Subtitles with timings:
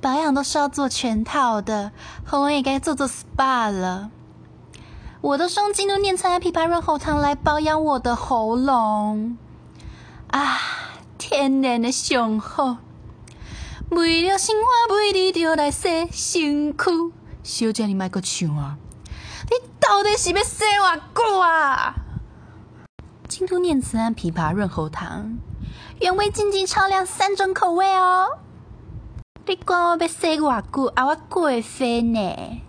[0.00, 1.90] 保养都是要做全套的，
[2.24, 4.10] 喉咙也该做做 SPA 了。
[5.20, 9.36] 我都用京都念慈庵枇杷润喉糖来保养我的喉咙
[10.28, 10.58] 啊，
[11.18, 12.76] 天然的上好。
[13.90, 17.12] 为了生活，每日就来洗身躯。
[17.42, 18.76] 小姐，你卖个唱啊！
[19.50, 21.94] 你到底是要洗偌久啊？
[23.26, 25.38] 京都念慈庵枇杷润喉糖，
[26.00, 28.38] 原味、经济、超量三种口味哦。
[29.48, 32.60] 你管我要洗偌久，啊我过分呢？